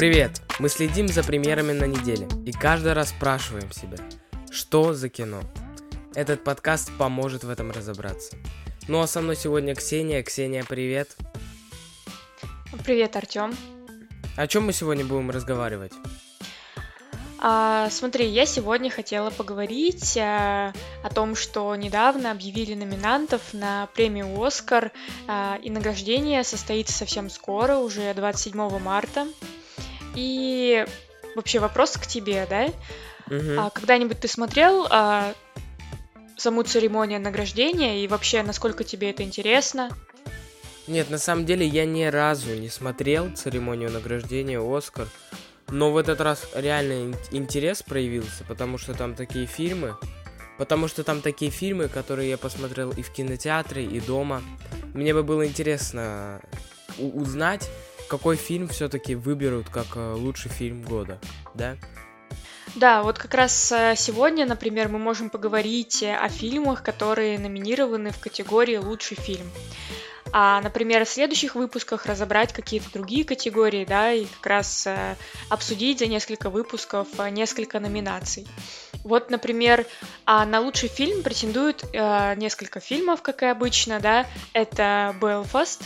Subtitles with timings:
[0.00, 0.40] Привет!
[0.58, 3.98] Мы следим за премьерами на неделе и каждый раз спрашиваем себя,
[4.50, 5.42] что за кино?
[6.14, 8.38] Этот подкаст поможет в этом разобраться.
[8.88, 10.22] Ну а со мной сегодня Ксения.
[10.22, 11.18] Ксения, привет!
[12.82, 13.54] Привет, Артем.
[14.38, 15.92] О чем мы сегодня будем разговаривать?
[17.38, 20.72] А, смотри, я сегодня хотела поговорить а,
[21.02, 24.92] о том, что недавно объявили номинантов на премию «Оскар»,
[25.28, 29.26] а, и награждение состоится совсем скоро, уже 27 марта.
[30.14, 30.84] И
[31.36, 32.68] вообще вопрос к тебе, да?
[33.28, 33.58] Мгм.
[33.58, 35.32] А, когда-нибудь ты смотрел а,
[36.36, 39.90] саму церемонию награждения и вообще, насколько тебе это интересно?
[40.86, 45.06] Нет, на самом деле я ни разу не смотрел церемонию награждения «Оскар»,
[45.68, 49.96] но в этот раз реально ин- интерес проявился, потому что там такие фильмы,
[50.58, 54.42] потому что там такие фильмы, которые я посмотрел и в кинотеатре, и дома.
[54.94, 56.40] Мне бы было интересно
[56.98, 57.70] у- узнать,
[58.10, 61.20] какой фильм все-таки выберут как э, лучший фильм года,
[61.54, 61.76] да?
[62.74, 68.10] Да, вот как раз э, сегодня, например, мы можем поговорить э, о фильмах, которые номинированы
[68.10, 69.46] в категории «Лучший фильм».
[70.32, 75.16] А, например, в следующих выпусках разобрать какие-то другие категории, да, и как раз э,
[75.48, 78.46] обсудить за несколько выпусков э, несколько номинаций.
[79.04, 79.86] Вот, например,
[80.26, 84.26] а, на лучший фильм претендуют э, несколько фильмов, как и обычно, да.
[84.52, 85.82] Это «Белфаст»,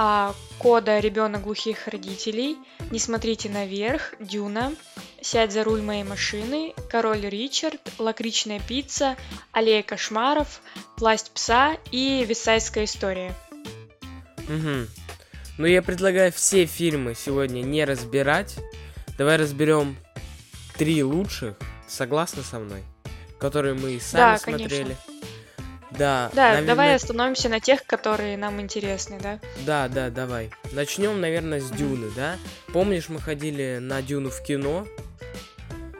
[0.00, 1.00] а, «Кода.
[1.00, 2.56] Ребенок глухих родителей»,
[2.92, 4.72] «Не смотрите наверх», «Дюна»,
[5.20, 9.16] «Сядь за руль моей машины», «Король Ричард», «Лакричная пицца»,
[9.50, 10.60] «Аллея кошмаров»,
[10.98, 13.34] «Власть пса» и «Висайская история».
[14.44, 14.86] Угу.
[15.58, 18.54] Ну, я предлагаю все фильмы сегодня не разбирать.
[19.18, 19.96] Давай разберем
[20.76, 21.56] три лучших,
[21.88, 22.84] согласна со мной?
[23.40, 24.68] Которые мы и сами Да, конечно.
[24.68, 24.96] смотрели.
[25.98, 29.40] Да, Да, наверное, давай остановимся на тех, которые нам интересны, да?
[29.66, 30.50] Да, да, давай.
[30.72, 32.36] Начнем, наверное, с Дюны, да?
[32.72, 34.86] Помнишь, мы ходили на Дюну в кино?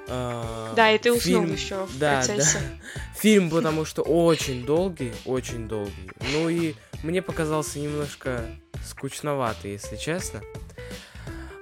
[0.09, 2.59] А, Да, и ты уснул фильм- еще в да, процессе.
[2.59, 3.01] Да.
[3.21, 6.11] Фильм, потому что очень долгий, очень долгий.
[6.33, 8.43] Ну и мне показался немножко
[8.87, 10.41] скучноватый, если честно.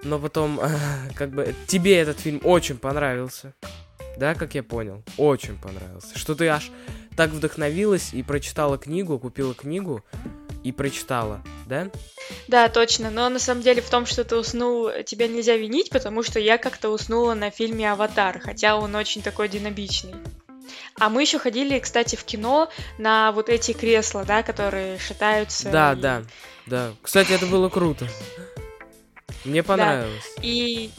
[0.02, 0.60] Но потом,
[1.16, 3.54] как бы, тебе этот фильм очень понравился.
[4.16, 5.02] Да, как я понял?
[5.16, 6.16] Очень понравился.
[6.18, 6.70] Что ты аж
[7.16, 10.04] так вдохновилась и прочитала книгу, купила книгу
[10.62, 11.90] и прочитала, да?
[12.48, 13.10] Да, точно.
[13.10, 16.58] Но на самом деле в том, что ты уснул, тебя нельзя винить, потому что я
[16.58, 20.14] как-то уснула на фильме «Аватар», хотя он очень такой динамичный.
[20.98, 25.70] А мы еще ходили, кстати, в кино на вот эти кресла, да, которые шатаются.
[25.70, 26.22] Да, и- да,
[26.66, 26.92] да.
[27.02, 28.08] Кстати, это было круто.
[29.44, 30.24] Мне понравилось.
[30.42, 30.90] И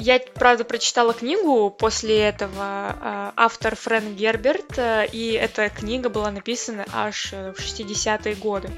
[0.00, 6.30] я, правда, прочитала книгу после этого, а, автор Фрэнк Герберт, а, и эта книга была
[6.30, 8.70] написана аж э, в 60-е годы.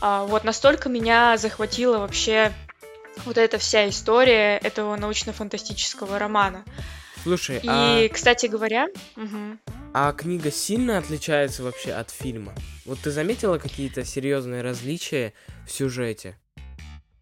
[0.00, 2.52] А, Вот настолько меня захватила вообще
[3.24, 6.64] вот эта вся история этого научно-фантастического романа.
[7.22, 9.60] Слушай, И, а, кстати говоря, мгм.
[9.94, 12.52] а книга сильно отличается вообще от фильма?
[12.84, 15.32] Вот ты заметила какие-то серьезные различия
[15.66, 16.36] в сюжете?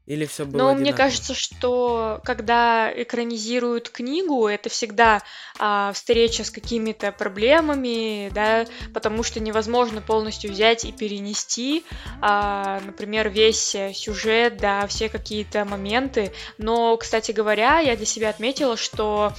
[0.06, 0.96] Или все было Но мне одинаково?
[0.96, 5.22] кажется, что когда экранизируют книгу, это всегда
[5.58, 11.84] а, встреча с какими-то проблемами, да, потому что невозможно полностью взять и перенести,
[12.20, 16.32] а, например, весь э, сюжет, да, все какие-то моменты.
[16.58, 19.32] Но, кстати говоря, я для себя отметила, что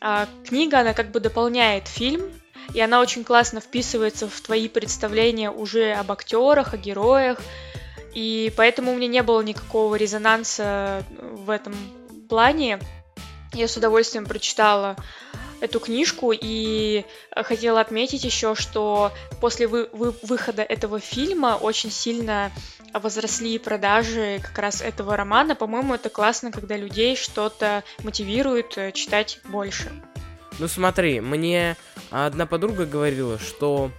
[0.00, 2.30] а, книга, она как бы дополняет фильм,
[2.72, 7.40] и она очень классно вписывается в твои представления уже об актерах, о героях,
[8.14, 11.74] и поэтому у меня не было никакого резонанса в этом
[12.28, 12.78] плане.
[13.52, 14.96] Я с удовольствием прочитала
[15.60, 21.90] эту книжку и э, хотела отметить еще, что после вы- вы- выхода этого фильма очень
[21.90, 22.50] сильно
[22.92, 25.54] возросли продажи как раз этого романа.
[25.54, 29.90] По-моему, это классно, когда людей что-то мотивирует э, читать больше.
[30.58, 31.76] Ну смотри, мне
[32.10, 33.90] одна подруга говорила, что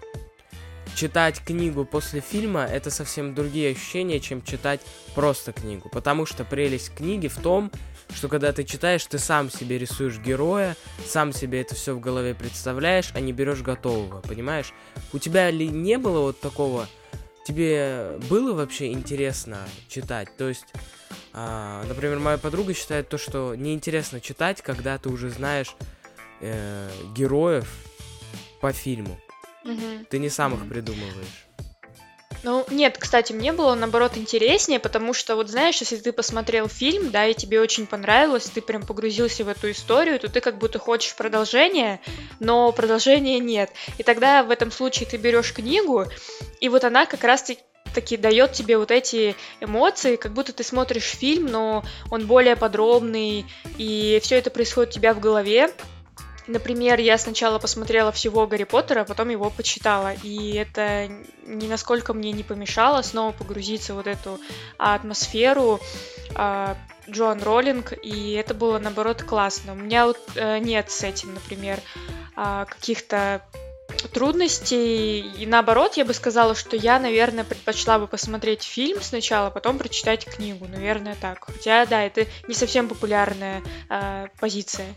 [0.96, 4.82] читать книгу после фильма это совсем другие ощущения, чем читать
[5.14, 5.90] просто книгу.
[5.90, 7.72] Потому что прелесть книги в том,
[8.14, 10.76] что когда ты читаешь, ты сам себе рисуешь героя,
[11.06, 14.74] сам себе это все в голове представляешь, а не берешь готового, понимаешь?
[15.12, 16.88] У тебя ли не было вот такого?
[17.46, 20.30] Тебе было вообще интересно читать?
[20.38, 20.66] То есть,
[21.34, 25.76] а, например, моя подруга считает то, что неинтересно читать, когда ты уже знаешь
[26.40, 27.70] э, героев
[28.62, 29.20] по фильму.
[29.66, 30.06] Мгм.
[30.10, 31.46] Ты не сам их придумываешь.
[32.44, 37.10] Ну, нет, кстати, мне было наоборот интереснее, потому что, вот знаешь, если ты посмотрел фильм,
[37.10, 40.78] да, и тебе очень понравилось, ты прям погрузился в эту историю, то ты как будто
[40.78, 42.00] хочешь продолжения,
[42.40, 43.72] но продолжения нет.
[43.98, 46.06] И тогда в этом случае ты берешь книгу,
[46.62, 47.50] и вот она как раз
[47.96, 53.48] таки дает тебе вот эти эмоции, как будто ты смотришь фильм, но он более подробный,
[53.80, 55.72] и все это происходит у тебя в голове.
[56.48, 61.10] Например, я сначала посмотрела всего Гарри Поттера, а потом его почитала, и это
[61.46, 64.40] ни насколько мне не помешало снова погрузиться в вот эту
[64.78, 65.80] атмосферу
[66.36, 66.76] э,
[67.10, 69.74] Джоан Роллинг, и это было, наоборот, классно.
[69.74, 71.80] У меня вот э, нет с этим, например,
[72.38, 73.42] э, каких-то
[74.14, 75.20] трудностей.
[75.20, 80.26] И наоборот, я бы сказала, что я, наверное, предпочла бы посмотреть фильм сначала, потом прочитать
[80.26, 80.68] книгу.
[80.68, 81.46] Наверное, так.
[81.46, 84.88] Хотя, да, это не совсем популярная э, позиция.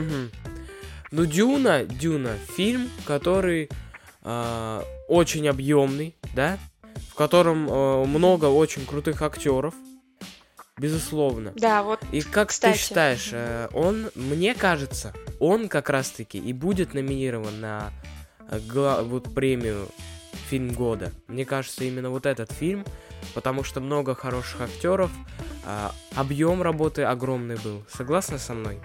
[0.00, 0.30] Угу.
[1.12, 3.68] Ну, Дюна, Дюна, фильм, который
[4.22, 6.58] э, очень объемный, да,
[7.10, 9.74] в котором э, много очень крутых актеров,
[10.78, 11.52] безусловно.
[11.56, 12.00] Да, вот.
[12.12, 12.74] И как кстати.
[12.74, 17.92] ты считаешь, э, он, мне кажется, он как раз-таки и будет номинирован на
[18.48, 18.58] э,
[19.04, 19.88] вот премию
[20.48, 21.12] фильм года.
[21.28, 22.84] Мне кажется, именно вот этот фильм,
[23.34, 25.10] потому что много хороших актеров,
[25.64, 27.84] а, объем работы огромный был.
[27.92, 28.80] Согласна со мной?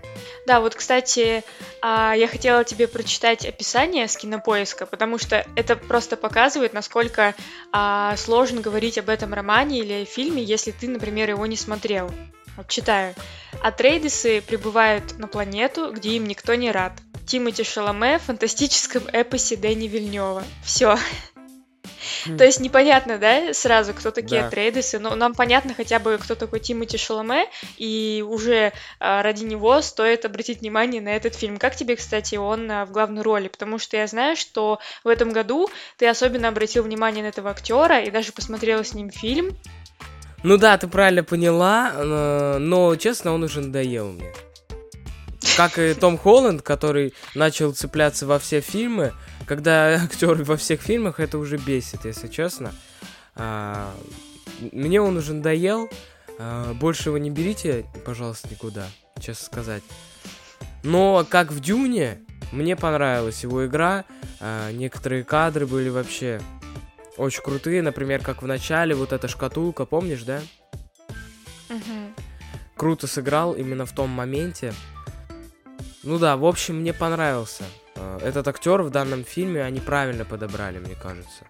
[0.47, 1.43] Да, вот, кстати,
[1.81, 7.35] а, я хотела тебе прочитать описание с кинопоиска, потому что это просто показывает, насколько
[7.71, 12.09] а, сложно говорить об этом романе или фильме, если ты, например, его не смотрел.
[12.57, 13.15] Вот читаю.
[13.61, 16.93] Атрейдисы прибывают на планету, где им никто не рад.
[17.25, 20.43] Тимоти Шаломе в фантастическом эпосе Дэни Вильнева.
[20.63, 20.97] Все.
[22.37, 24.49] То есть непонятно, да, сразу, кто такие да.
[24.49, 27.45] трейдерсы, но нам понятно хотя бы, кто такой Тимоти Шаломе,
[27.77, 31.57] и уже а, ради него стоит обратить внимание на этот фильм.
[31.57, 33.47] Как тебе, кстати, он а, в главной роли?
[33.47, 38.01] Потому что я знаю, что в этом году ты особенно обратил внимание на этого актера
[38.01, 39.55] и даже посмотрела с ним фильм.
[40.43, 44.31] Ну да, ты правильно поняла, но, но честно, он уже надоел мне.
[45.57, 49.13] Как и Том Холланд, который начал цепляться во все фильмы,
[49.45, 52.73] когда актеры во всех фильмах, это уже бесит, если честно.
[53.35, 53.93] А,
[54.71, 55.89] мне он уже надоел.
[56.37, 58.87] А, больше его не берите, пожалуйста, никуда,
[59.19, 59.83] честно сказать.
[60.83, 62.21] Но как в Дюне,
[62.51, 64.05] мне понравилась его игра.
[64.39, 66.41] А, некоторые кадры были вообще
[67.17, 67.81] очень крутые.
[67.81, 70.41] Например, как в начале, вот эта шкатулка, помнишь, да?
[71.69, 72.13] Угу.
[72.75, 74.73] Круто сыграл именно в том моменте.
[76.03, 77.63] Ну да, в общем, мне понравился.
[77.95, 81.45] Э, этот актер в данном фильме они правильно подобрали, мне кажется.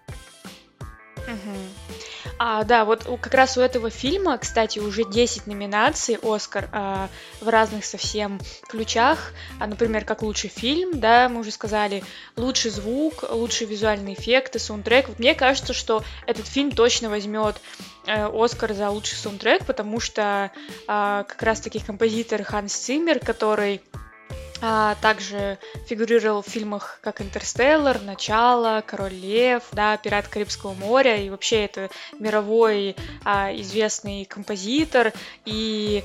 [2.38, 7.08] А, да, вот как раз у этого фильма, кстати, уже 10 номинаций Оскар а,
[7.40, 9.32] в разных совсем ключах.
[9.60, 12.02] А, например, как лучший фильм, да, мы уже сказали,
[12.36, 15.08] лучший звук, лучшие визуальные эффекты, саундтрек.
[15.08, 17.60] Вот мне кажется, что этот фильм точно возьмет
[18.06, 20.50] э, Оскар за лучший саундтрек, потому что
[20.88, 23.82] а, как раз-таки композитор Ханс Циммер, который
[24.62, 31.28] а, также фигурировал в фильмах как «Интерстеллар», «Начало», «Король лев», да, «Пират Карибского моря», и
[31.30, 32.94] вообще это мировой
[33.24, 35.12] а, известный композитор,
[35.44, 36.04] и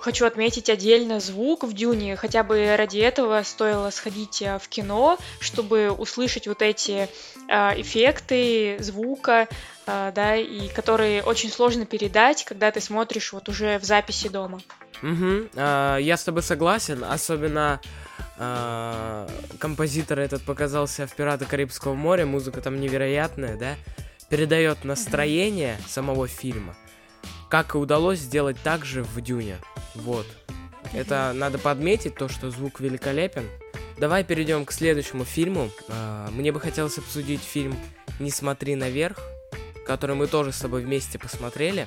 [0.00, 2.16] хочу отметить отдельно звук в Дюне.
[2.16, 7.08] Хотя бы ради этого стоило сходить а, в кино, чтобы услышать вот эти
[7.48, 9.48] а, эффекты звука,
[9.86, 14.60] а, да, и которые очень сложно передать, когда ты смотришь вот уже в записи дома.
[15.02, 17.80] Угу, э, я с тобой согласен, особенно
[18.36, 19.28] э,
[19.58, 23.76] композитор этот показался в «Пираты Карибского моря», музыка там невероятная, да,
[24.28, 26.76] передает настроение самого фильма,
[27.48, 29.58] как и удалось сделать также в «Дюне»,
[29.98, 30.26] вот.
[30.92, 33.44] Это надо подметить, то, что звук великолепен.
[33.98, 35.70] Давай перейдем к следующему фильму.
[35.88, 37.76] Э, мне бы хотелось обсудить фильм
[38.20, 39.18] «Не смотри наверх»,
[39.86, 41.86] который мы тоже с тобой вместе посмотрели.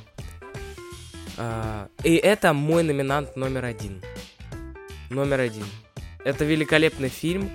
[1.38, 4.02] А, и это мой номинант номер один.
[5.10, 5.66] Номер один.
[6.26, 7.50] Это великолепный фильм,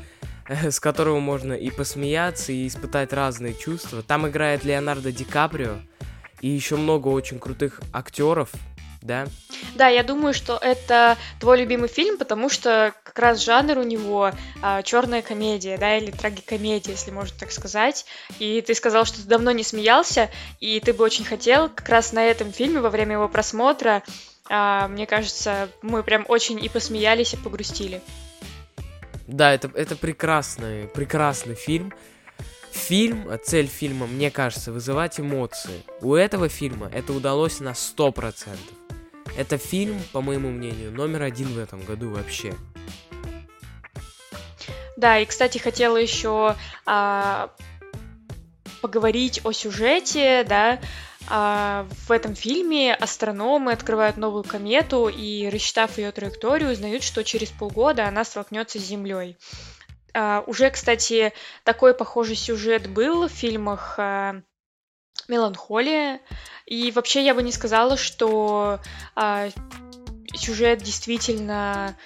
[0.49, 4.03] с которого можно и посмеяться, и испытать разные чувства.
[4.03, 5.77] Там играет Леонардо Ди Каприо
[6.41, 8.51] и еще много очень крутых актеров,
[9.03, 9.29] да?
[9.75, 14.33] Да, я думаю, что это твой любимый фильм, потому что как раз жанр у него
[14.63, 18.07] а, черная комедия, да, или трагикомедия, если можно так сказать.
[18.39, 22.13] И ты сказал, что ты давно не смеялся, и ты бы очень хотел как раз
[22.13, 24.03] на этом фильме во время его просмотра.
[24.49, 28.01] А, мне кажется, мы прям очень и посмеялись, и погрустили.
[29.27, 31.93] Да, это, это прекрасный, прекрасный фильм.
[32.77, 35.83] Фильм, цель фильма, мне кажется, вызывать эмоции.
[36.03, 38.57] У этого фильма это удалось на 100%.
[39.37, 42.55] Это фильм, по моему мнению, номер один в этом году вообще.
[44.97, 46.55] Да, и, кстати, хотела еще
[46.85, 47.51] а,
[48.83, 50.79] поговорить о сюжете, да.
[51.29, 57.51] А, в этом фильме астрономы открывают новую комету и, рассчитав ее траекторию, узнают, что через
[57.51, 59.37] полгода она столкнется с Землей.
[60.17, 64.41] А, уже, кстати, такой похожий сюжет был в фильмах а,
[65.29, 66.21] меланхолия.
[66.65, 68.81] И вообще я бы не сказала, что
[69.15, 69.51] а,
[70.35, 71.99] сюжет действительно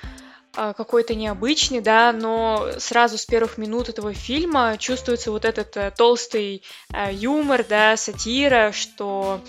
[0.57, 5.93] а, какой-то необычный, да, но сразу с первых минут этого фильма чувствуется вот этот а,
[5.93, 9.41] толстый а, юмор, да, сатира, что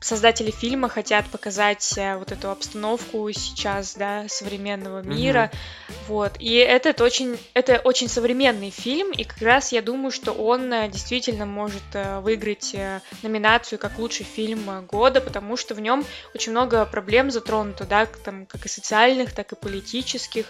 [0.00, 5.94] создатели фильма хотят показать а, вот эту обстановку сейчас, да, современного мира, mm-hmm.
[6.08, 6.32] вот.
[6.38, 10.88] И этот очень, это очень современный фильм, и как раз я думаю, что он а,
[10.88, 11.82] действительно может
[12.22, 12.74] выиграть
[13.22, 18.46] номинацию как лучший фильм года, потому что в нем очень много проблем затронуто, да, там
[18.46, 20.46] как и социальных, так и политических,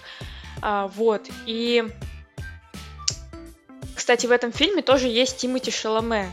[0.63, 1.29] вот.
[1.47, 1.85] И
[3.95, 6.31] кстати, в этом фильме тоже есть Тимоти Шаломе.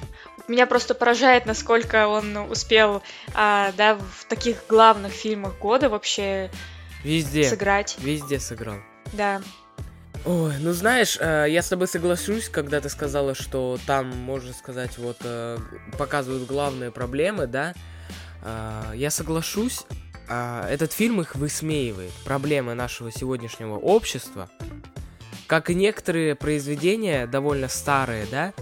[0.48, 3.02] Меня просто поражает, насколько он успел,
[3.34, 6.52] а, да, в таких главных фильмах года вообще
[7.04, 7.44] Везде.
[7.44, 7.98] сыграть.
[8.00, 8.78] Везде сыграл.
[9.14, 9.42] Да.
[10.24, 15.00] Ой, ну знаешь, э, я с тобой соглашусь, когда ты сказала, что там, можно сказать,
[15.00, 15.58] вот э,
[15.98, 17.74] показывают главные проблемы, да.
[18.44, 19.86] Э, я соглашусь,
[20.30, 24.50] этот фильм их высмеивает, проблемы нашего сегодняшнего общества,
[25.48, 28.54] как и некоторые произведения довольно старые, да,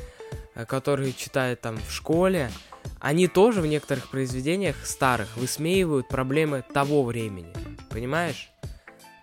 [0.66, 2.52] которые читают там в школе,
[3.00, 7.54] они тоже в некоторых произведениях старых высмеивают проблемы того времени.
[7.90, 8.50] Понимаешь?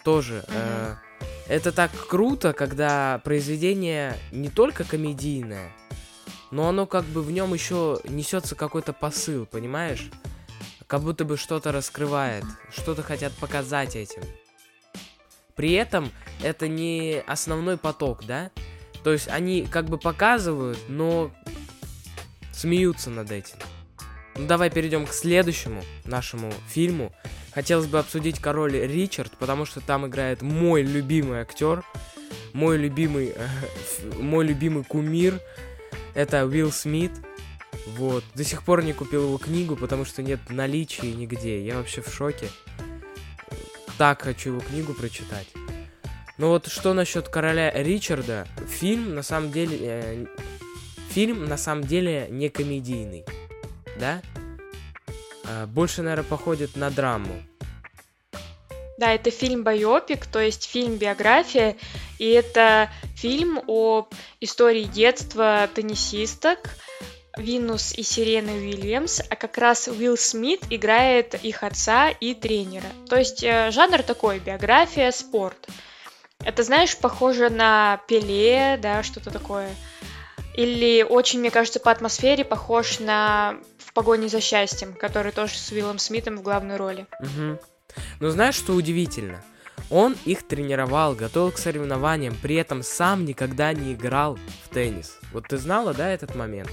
[0.05, 0.45] Тоже.
[0.49, 0.95] Э,
[1.49, 5.73] это так круто, когда произведение не только комедийное,
[6.51, 10.11] но оно как бы в нем еще несется какой-то посыл, понимаешь?
[10.87, 14.23] Как будто бы что-то раскрывает, что-то хотят показать этим.
[15.55, 16.11] При этом
[16.43, 18.51] это не основной поток, да?
[19.07, 21.31] То есть они как бы показывают, но
[22.53, 23.55] смеются над этим.
[24.35, 27.13] Ну давай перейдем к следующему нашему фильму.
[27.53, 31.85] Хотелось бы обсудить Король Ричард, потому что там играет мой любимый актер,
[32.53, 33.47] мой любимый, э,
[34.19, 35.39] мой любимый кумир.
[36.15, 37.13] Это Уилл Смит.
[37.87, 38.25] Вот.
[38.35, 41.65] До сих пор не купил его книгу, потому что нет наличия нигде.
[41.65, 42.49] Я вообще в шоке.
[43.99, 45.47] Так хочу его книгу прочитать.
[46.39, 48.47] Но вот что насчет короля Ричарда?
[48.69, 49.79] Фильм на самом деле...
[49.81, 50.27] Э,
[51.11, 53.25] фильм на самом деле не комедийный.
[53.99, 54.21] Да?
[55.45, 57.43] Э, больше, наверное, походит на драму.
[58.99, 61.77] Да, это фильм байопик, то есть фильм-биография,
[62.19, 64.09] и это фильм о
[64.41, 66.71] истории детства теннисисток
[67.37, 72.87] Винус и Сирены Уильямс, а как раз Уилл Смит играет их отца и тренера.
[73.09, 75.69] То есть э, жанр такой, биография, спорт.
[76.47, 79.75] Это, знаешь, похоже на Пеле, да, что-то такое.
[80.55, 85.73] Или очень, мне кажется, по атмосфере похож на «В погоне за счастьем», который тоже с
[85.73, 87.09] Уиллом Смитом в главной роли.
[87.19, 87.59] Угу.
[88.21, 89.43] Но знаешь, что удивительно?
[89.91, 95.19] Он их тренировал, готовил к соревнованиям, при этом сам никогда не играл в теннис.
[95.33, 96.71] Вот ты знала, да, этот момент?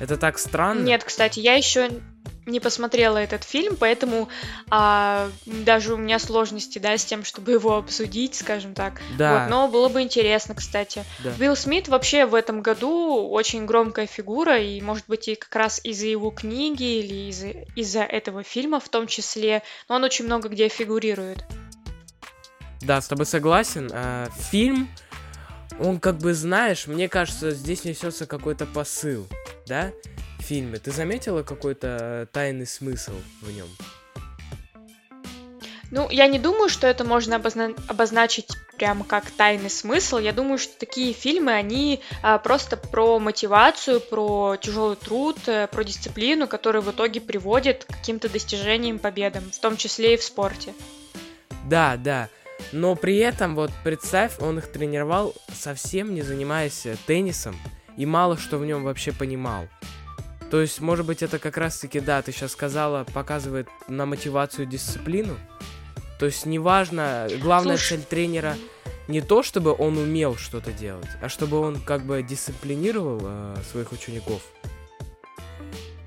[0.00, 0.82] Это так странно.
[0.82, 1.88] Нет, кстати, я еще
[2.46, 4.28] не посмотрела этот фильм, поэтому
[4.70, 9.00] а, даже у меня сложности, да, с тем, чтобы его обсудить, скажем так.
[9.16, 9.42] Да.
[9.44, 11.04] Вот, но было бы интересно, кстати.
[11.22, 11.32] Да.
[11.38, 15.80] Уилл Смит вообще в этом году очень громкая фигура, и, может быть, и как раз
[15.84, 20.48] из-за его книги или из-за, из-за этого фильма в том числе, но он очень много
[20.48, 21.44] где фигурирует.
[22.80, 23.88] Да, с тобой согласен.
[23.92, 24.88] А, фильм,
[25.78, 29.28] он как бы, знаешь, мне кажется, здесь несется какой-то посыл,
[29.66, 29.92] да?
[30.42, 30.78] фильме.
[30.78, 33.68] Ты заметила какой-то тайный смысл в нем?
[35.90, 40.16] Ну, я не думаю, что это можно обозна- обозначить прямо как тайный смысл.
[40.16, 45.84] Я думаю, что такие фильмы, они а, просто про мотивацию, про тяжелый труд, а, про
[45.84, 50.72] дисциплину, которая в итоге приводит к каким-то достижениям, победам, в том числе и в спорте.
[51.68, 52.30] Да, да.
[52.72, 57.54] Но при этом, вот представь, он их тренировал совсем не занимаясь теннисом
[57.96, 59.68] и мало что в нем вообще понимал.
[60.50, 65.36] То есть, может быть, это как раз-таки, да, ты сейчас сказала, показывает на мотивацию дисциплину.
[66.18, 67.96] То есть, неважно, главная Слушай.
[67.96, 68.56] цель тренера
[69.08, 73.92] не то, чтобы он умел что-то делать, а чтобы он как бы дисциплинировал э, своих
[73.92, 74.42] учеников.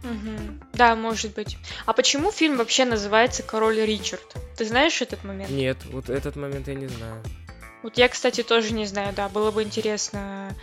[0.04, 0.60] Угу.
[0.74, 1.58] Да, может быть.
[1.86, 4.36] А почему фильм вообще называется Король Ричард?
[4.56, 5.50] Ты знаешь этот момент?
[5.50, 7.24] Нет, вот этот момент я не знаю.
[7.82, 10.56] Вот я, кстати, тоже не знаю, да, было бы интересно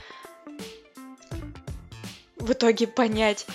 [2.42, 3.46] в итоге понять.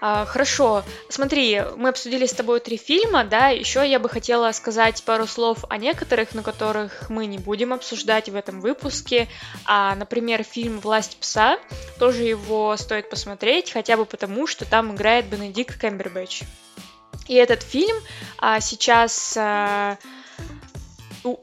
[0.00, 5.02] А, хорошо, смотри, мы обсудили с тобой три фильма, да, еще я бы хотела сказать
[5.04, 9.26] пару слов о некоторых, на которых мы не будем обсуждать в этом выпуске.
[9.64, 11.58] А, например, фильм «Власть пса»,
[11.98, 16.42] тоже его стоит посмотреть, хотя бы потому, что там играет Бенедикт Кэмбербэтч.
[17.26, 17.96] И этот фильм
[18.38, 19.96] а, сейчас а,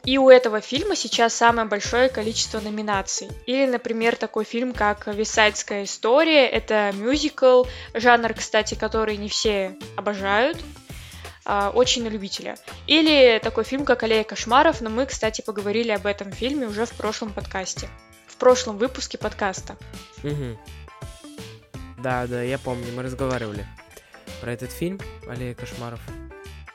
[0.04, 3.30] и у этого фильма сейчас самое большое количество номинаций.
[3.46, 6.48] Или, например, такой фильм, как «Висайдская история».
[6.48, 10.58] Это мюзикл, жанр, кстати, который не все обожают,
[11.46, 12.58] а, очень на любителя.
[12.88, 16.94] Или такой фильм, как «Аллея кошмаров», но мы, кстати, поговорили об этом фильме уже в
[16.94, 17.90] прошлом подкасте.
[18.28, 19.76] В прошлом выпуске подкаста.
[20.24, 20.58] Угу.
[22.00, 23.66] Да, да, я помню, мы разговаривали
[24.42, 26.00] про этот фильм «Аллея кошмаров».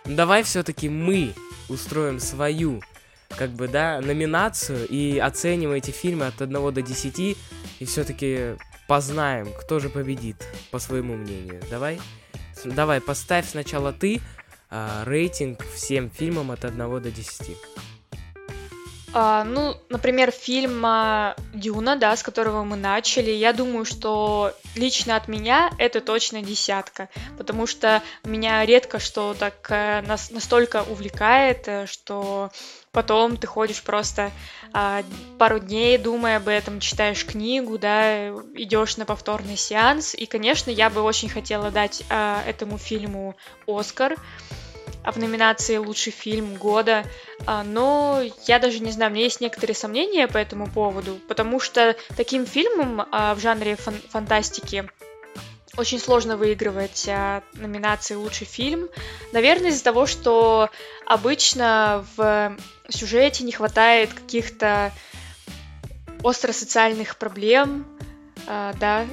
[0.04, 1.34] Ну, давай все-таки мы
[1.68, 2.82] устроим свою,
[3.36, 7.18] как бы, да, номинацию и оценим эти фильмы от 1 до 10
[7.78, 8.56] и все-таки
[8.86, 10.36] познаем, кто же победит,
[10.70, 11.62] по своему мнению.
[11.70, 12.00] Давай?
[12.64, 14.20] Давай, поставь сначала ты,
[14.70, 17.56] а, рейтинг всем фильмам от 1 до 10?
[19.14, 25.16] А, ну, например, фильм а, Дюна, да, с которого мы начали, я думаю, что лично
[25.16, 27.08] от меня это точно десятка,
[27.38, 32.50] потому что меня редко что так а, нас, настолько увлекает, э, что
[32.98, 34.32] потом ты ходишь просто
[34.72, 35.04] а,
[35.38, 40.90] пару дней, думая об этом, читаешь книгу, да, идешь на повторный сеанс, и, конечно, я
[40.90, 43.36] бы очень хотела дать а, этому фильму
[43.68, 44.16] Оскар,
[45.04, 47.04] в номинации «Лучший фильм года»,
[47.46, 51.60] а, но я даже не знаю, у меня есть некоторые сомнения по этому поводу, потому
[51.60, 54.90] что таким фильмом а, в жанре фан- фантастики
[55.78, 58.88] очень сложно выигрывать а, номинации «Лучший фильм».
[59.32, 60.68] Наверное, из-за того, что
[61.06, 62.56] обычно в
[62.88, 64.92] сюжете не хватает каких-то
[66.22, 67.86] остро-социальных проблем,
[68.46, 69.06] да,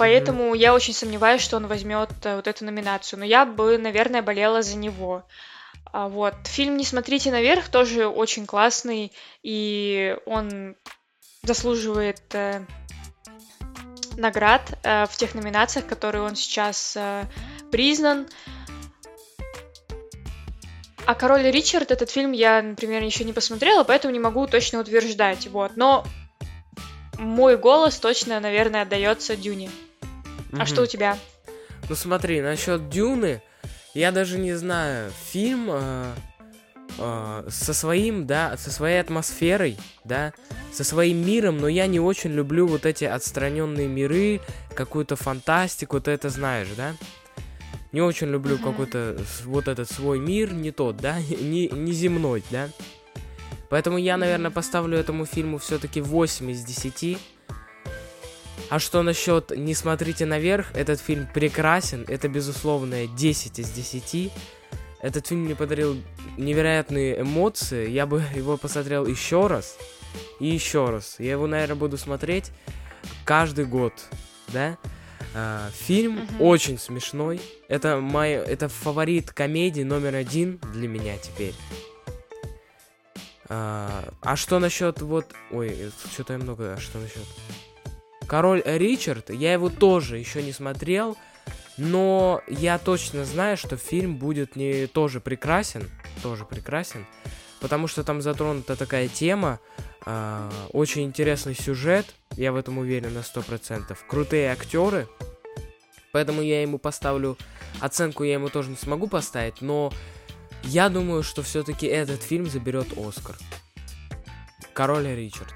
[0.00, 0.58] Поэтому mm-hmm.
[0.58, 3.18] я очень сомневаюсь, что он возьмет э, вот эту номинацию.
[3.18, 5.24] Но я бы, наверное, болела за него.
[5.92, 6.34] А вот.
[6.44, 10.74] Фильм «Не смотрите наверх» тоже очень классный, и он
[11.42, 12.64] заслуживает э,
[14.20, 17.24] наград э, в тех номинациях, которые он сейчас э,
[17.72, 18.26] признан.
[21.06, 25.48] А «Король Ричард» этот фильм я, например, еще не посмотрела, поэтому не могу точно утверждать.
[25.48, 25.72] Вот.
[25.76, 26.04] Но
[27.18, 29.70] мой голос точно, наверное, отдается Дюне.
[30.52, 31.18] А что у тебя?
[31.88, 33.42] Ну смотри, насчет Дюны,
[33.94, 36.12] я даже не знаю, фильм э,
[36.98, 40.32] э, со своим, да, со своей атмосферой, да,
[40.72, 44.40] со своим миром, но я не очень люблю вот эти отстраненные миры,
[44.74, 46.94] какую-то фантастику, ты это знаешь, да?
[47.92, 48.62] Не очень люблю uh-huh.
[48.62, 52.68] какой-то вот этот свой мир, не тот, да, не, не земной, да.
[53.68, 57.18] Поэтому я, наверное, поставлю этому фильму все-таки 8 из 10.
[58.68, 64.32] А что насчет «Не смотрите наверх», этот фильм прекрасен, это безусловно 10 из 10.
[65.02, 65.96] Этот фильм мне подарил
[66.36, 69.78] невероятные эмоции, я бы его посмотрел еще раз
[70.40, 71.16] и еще раз.
[71.18, 72.50] Я его, наверное, буду смотреть
[73.24, 73.92] каждый год,
[74.48, 74.76] да?
[75.34, 76.42] А, фильм uh-huh.
[76.42, 77.40] очень смешной.
[77.68, 81.54] Это мой, это фаворит комедии номер один для меня теперь.
[83.48, 85.26] А, а что насчет вот...
[85.50, 86.74] Ой, что-то я много...
[86.74, 87.22] А что насчет...
[88.26, 91.16] Король Ричард, я его тоже еще не смотрел,
[91.80, 95.90] но я точно знаю, что фильм будет не тоже прекрасен,
[96.22, 97.06] тоже прекрасен,
[97.58, 99.60] потому что там затронута такая тема,
[100.04, 105.08] э, очень интересный сюжет, я в этом уверен на 100%, крутые актеры,
[106.12, 107.38] поэтому я ему поставлю,
[107.80, 109.90] оценку я ему тоже не смогу поставить, но
[110.62, 113.36] я думаю, что все-таки этот фильм заберет Оскар.
[114.74, 115.54] Король Ричард.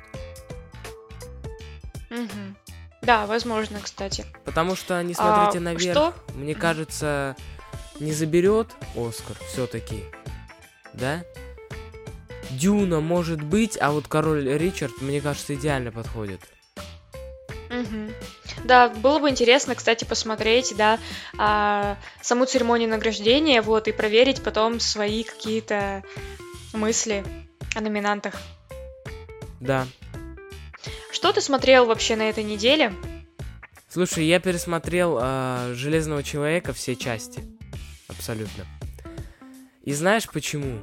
[2.10, 2.63] Угу.
[3.04, 4.24] Да, возможно, кстати.
[4.44, 6.14] Потому что, не смотрите а, наверх, что?
[6.34, 7.36] мне кажется,
[8.00, 10.04] не заберет Оскар все-таки.
[10.92, 11.24] Да?
[12.50, 16.40] Дюна может быть, а вот король Ричард, мне кажется, идеально подходит.
[17.70, 18.12] Угу.
[18.64, 20.98] Да, было бы интересно, кстати, посмотреть, да,
[21.36, 26.02] а, саму церемонию награждения, вот, и проверить потом свои какие-то
[26.72, 27.24] мысли
[27.74, 28.34] о номинантах.
[29.60, 29.86] Да,
[31.14, 32.92] что ты смотрел вообще на этой неделе?
[33.88, 37.40] Слушай, я пересмотрел э, Железного человека все части.
[38.08, 38.66] Абсолютно.
[39.84, 40.80] И знаешь почему?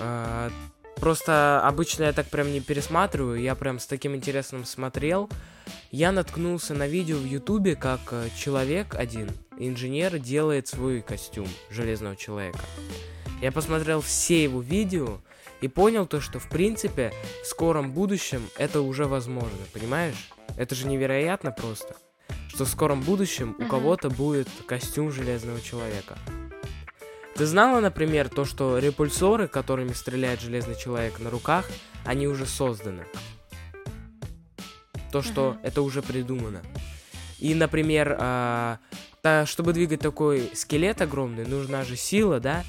[0.00, 0.48] Э,
[0.96, 5.28] просто обычно я так прям не пересматриваю, я прям с таким интересом смотрел.
[5.90, 9.28] Я наткнулся на видео в Ютубе, как э, человек один,
[9.58, 12.60] инженер, делает свой костюм Железного человека.
[13.42, 15.20] Я посмотрел все его видео,
[15.60, 20.30] и понял то, что в принципе в скором будущем это уже возможно, понимаешь?
[20.56, 21.96] Это же невероятно просто,
[22.48, 26.18] что в скором будущем у кого-то будет костюм Железного Человека.
[27.36, 31.66] Ты знала, например, то, что репульсоры, которыми стреляет Железный Человек на руках,
[32.04, 33.04] они уже созданы?
[35.12, 35.58] То, что uh-huh.
[35.62, 36.62] это уже придумано.
[37.38, 38.76] И, например, э,
[39.46, 42.64] чтобы двигать такой скелет огромный, нужна же сила, да?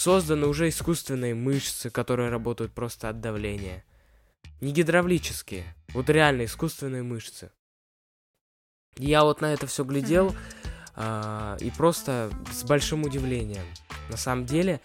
[0.00, 3.84] Созданы уже искусственные мышцы, которые работают просто от давления.
[4.62, 7.50] Не гидравлические, вот реально искусственные мышцы.
[8.96, 10.34] Я вот на это все глядел
[10.96, 13.64] а, и просто с большим удивлением.
[14.08, 14.80] На самом деле,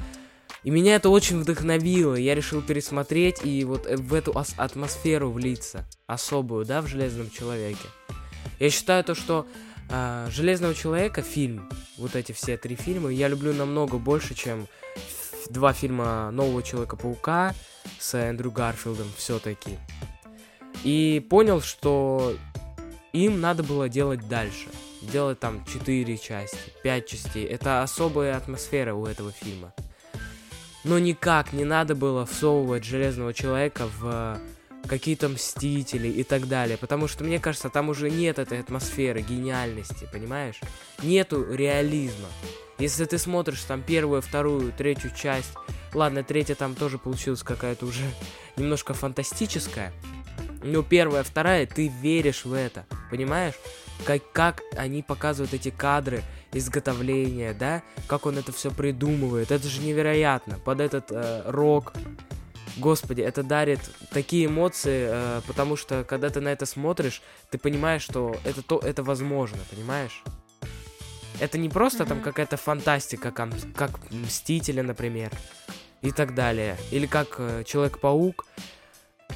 [0.63, 2.15] и меня это очень вдохновило.
[2.15, 5.85] Я решил пересмотреть и вот э, в эту атмосферу влиться.
[6.07, 7.87] Особую, да, в Железном Человеке.
[8.59, 9.47] Я считаю то, что
[9.89, 14.67] э, Железного Человека фильм, вот эти все три фильма, я люблю намного больше, чем
[15.49, 17.53] два фильма Нового Человека-паука
[17.99, 19.77] с Эндрю Гарфилдом все-таки.
[20.83, 22.35] И понял, что
[23.13, 24.67] им надо было делать дальше.
[25.01, 27.45] Делать там 4 части, 5 частей.
[27.45, 29.73] Это особая атмосфера у этого фильма.
[30.83, 34.37] Но никак не надо было всовывать Железного Человека в
[34.87, 36.77] какие-то Мстители и так далее.
[36.77, 40.59] Потому что, мне кажется, там уже нет этой атмосферы, гениальности, понимаешь?
[41.01, 42.27] Нету реализма.
[42.77, 45.53] Если ты смотришь там первую, вторую, третью часть,
[45.93, 48.03] ладно, третья там тоже получилась какая-то уже
[48.57, 49.93] немножко фантастическая,
[50.63, 53.53] но первая, вторая, ты веришь в это, понимаешь?
[54.03, 56.21] Как, как они показывают эти кадры,
[56.51, 61.93] изготовления, да, как он это все придумывает, это же невероятно, под этот э, рок,
[62.77, 63.79] господи, это дарит
[64.11, 68.79] такие эмоции, э, потому что когда ты на это смотришь, ты понимаешь, что это то,
[68.79, 70.23] это возможно, понимаешь?
[71.39, 72.07] Это не просто mm-hmm.
[72.07, 75.31] там какая-то фантастика, как, как Мстители, например,
[76.01, 78.45] и так далее, или как э, Человек-паук.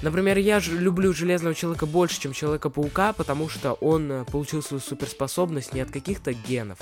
[0.02, 4.80] Например, я же люблю Железного Человека больше, чем Человека-паука, потому что он э, получил свою
[4.80, 6.78] суперспособность не от каких-то генов,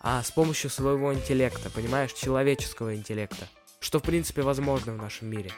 [0.00, 3.48] а с помощью своего интеллекта, понимаешь, человеческого интеллекта.
[3.80, 5.50] Что, в принципе, возможно в нашем мире.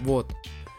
[0.00, 0.32] Вот,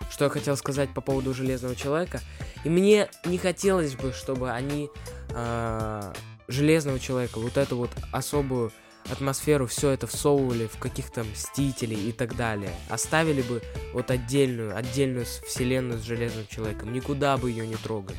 [0.10, 2.22] что я хотел сказать по поводу Железного Человека.
[2.64, 4.90] И мне не хотелось бы, чтобы они
[5.30, 6.14] э,
[6.48, 8.72] Железного Человека, вот эту вот особую
[9.12, 12.72] атмосферу, все это всовывали в каких-то Мстителей и так далее.
[12.90, 13.62] Оставили бы
[13.94, 16.94] вот отдельную, отдельную вселенную с Железным Человеком.
[16.94, 18.18] Никуда бы ее не трогали.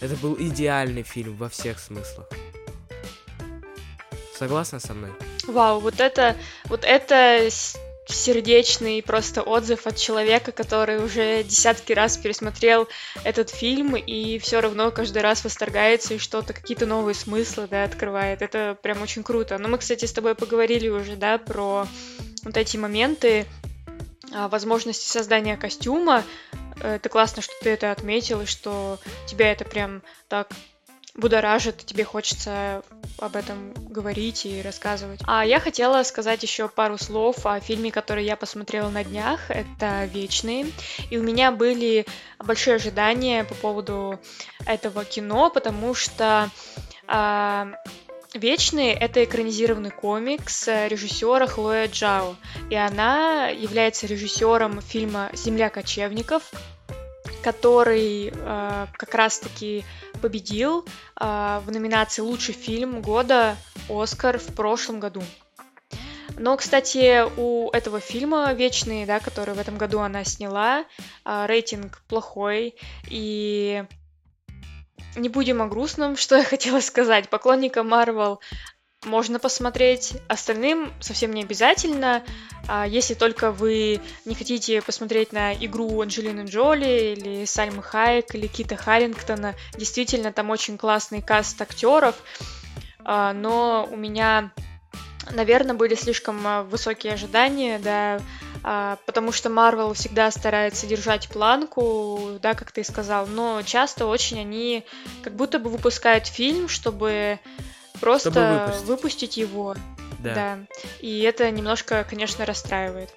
[0.00, 2.28] Это был идеальный фильм во всех смыслах.
[4.38, 5.10] Согласна со мной?
[5.46, 7.48] Вау, вот это, вот это
[8.06, 12.88] сердечный просто отзыв от человека, который уже десятки раз пересмотрел
[13.24, 18.42] этот фильм и все равно каждый раз восторгается и что-то, какие-то новые смыслы, да, открывает.
[18.42, 19.58] Это прям очень круто.
[19.58, 21.86] Но мы, кстати, с тобой поговорили уже, да, про
[22.44, 23.46] вот эти моменты
[24.32, 26.22] а, возможности создания костюма,
[26.82, 30.48] это классно, что ты это отметил, и что тебя это прям так
[31.16, 32.82] будоражит, тебе хочется
[33.18, 35.20] об этом говорить и рассказывать.
[35.26, 39.50] А я хотела сказать еще пару слов о фильме, который я посмотрела на днях.
[39.50, 40.66] Это «Вечные».
[41.10, 42.06] И у меня были
[42.38, 44.20] большие ожидания по поводу
[44.66, 46.50] этого кино, потому что
[47.06, 47.72] а,
[48.34, 52.36] Вечные— это экранизированный комикс режиссера Хлоя Джао,
[52.68, 56.50] и она является режиссером фильма «Земля кочевников»,
[57.42, 59.84] который э, как раз-таки
[60.16, 60.86] победил
[61.20, 63.56] э, в номинации «Лучший фильм года»
[63.88, 65.22] Оскар в прошлом году.
[66.38, 70.84] Но, кстати, у этого фильма «Вечные», да, который в этом году она сняла,
[71.24, 72.74] э, рейтинг плохой,
[73.08, 73.84] и
[75.16, 77.30] не будем о грустном, что я хотела сказать.
[77.30, 78.40] Поклонникам Марвел
[79.06, 82.22] можно посмотреть, остальным совсем не обязательно.
[82.68, 88.48] А если только вы не хотите посмотреть на игру Анджелины Джоли или Сальмы Хайек или
[88.48, 92.16] Кита Харрингтона, действительно там очень классный каст актеров,
[93.04, 94.50] а, но у меня,
[95.30, 98.20] наверное, были слишком а, высокие ожидания, да,
[99.06, 104.84] потому что Марвел всегда старается держать планку, да, как ты сказал, но часто очень они
[105.22, 107.38] как будто бы выпускают фильм, чтобы
[108.00, 108.86] просто выпустить.
[108.86, 109.74] выпустить его.
[110.18, 110.34] Да.
[110.34, 110.58] да.
[111.00, 113.10] И это немножко, конечно, расстраивает.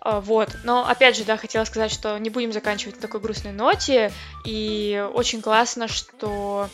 [0.00, 3.52] А, вот, но опять же, да, хотела сказать, что не будем заканчивать на такой грустной
[3.52, 4.12] ноте,
[4.44, 6.68] и очень классно, что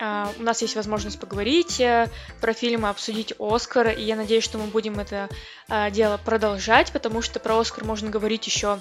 [0.00, 2.08] Uh, у нас есть возможность поговорить uh,
[2.40, 5.28] про фильмы, обсудить Оскар, и я надеюсь, что мы будем это
[5.68, 8.80] uh, дело продолжать, потому что про Оскар можно говорить еще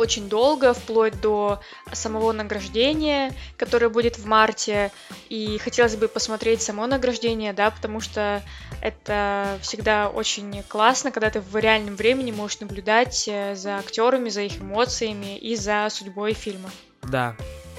[0.00, 1.60] очень долго, вплоть до
[1.92, 4.90] самого награждения, которое будет в марте.
[5.28, 8.42] И хотелось бы посмотреть само награждение, да, потому что
[8.82, 14.42] это всегда очень классно, когда ты в реальном времени можешь наблюдать э, за актерами, за
[14.42, 16.70] их эмоциями и за судьбой фильма.
[17.02, 17.36] Да,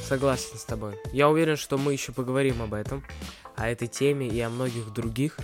[0.08, 0.96] Согласен с тобой.
[1.14, 3.04] Я уверен, что мы еще поговорим об этом,
[3.56, 5.38] о этой теме и о многих других.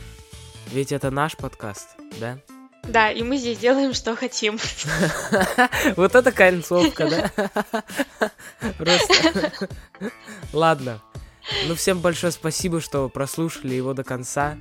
[0.74, 2.40] Ведь это наш подкаст, да?
[2.88, 4.58] Да, и мы здесь делаем, что хотим.
[5.96, 8.32] Вот это концовка, да?
[8.78, 9.68] Просто...
[10.54, 11.02] Ладно.
[11.68, 14.58] Ну, всем большое спасибо, что прослушали его до конца.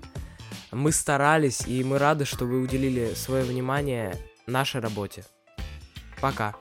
[0.72, 5.24] Мы старались, и мы рады, что вы уделили свое внимание нашей работе.
[6.20, 6.54] Пока.